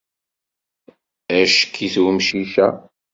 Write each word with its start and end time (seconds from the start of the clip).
Acki-t 1.41 1.95
umcic-a. 2.05 2.67